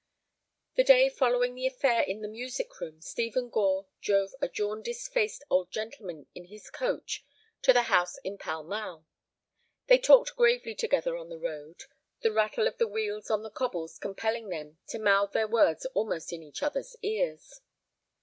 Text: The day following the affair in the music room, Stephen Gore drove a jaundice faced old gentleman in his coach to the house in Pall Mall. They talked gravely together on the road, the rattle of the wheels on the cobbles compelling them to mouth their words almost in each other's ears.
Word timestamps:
The 0.77 0.83
day 0.83 1.09
following 1.09 1.53
the 1.53 1.67
affair 1.67 2.01
in 2.01 2.21
the 2.23 2.27
music 2.27 2.79
room, 2.79 3.01
Stephen 3.01 3.51
Gore 3.51 3.85
drove 4.01 4.31
a 4.41 4.47
jaundice 4.49 5.07
faced 5.07 5.43
old 5.47 5.69
gentleman 5.69 6.25
in 6.33 6.45
his 6.45 6.71
coach 6.71 7.23
to 7.61 7.71
the 7.71 7.83
house 7.83 8.17
in 8.23 8.39
Pall 8.39 8.63
Mall. 8.63 9.05
They 9.85 9.99
talked 9.99 10.35
gravely 10.35 10.73
together 10.73 11.15
on 11.15 11.29
the 11.29 11.37
road, 11.37 11.83
the 12.21 12.31
rattle 12.31 12.65
of 12.67 12.79
the 12.79 12.87
wheels 12.87 13.29
on 13.29 13.43
the 13.43 13.51
cobbles 13.51 13.99
compelling 13.99 14.49
them 14.49 14.79
to 14.87 14.97
mouth 14.97 15.33
their 15.33 15.47
words 15.47 15.85
almost 15.93 16.33
in 16.33 16.41
each 16.41 16.63
other's 16.63 16.95
ears. 17.03 17.61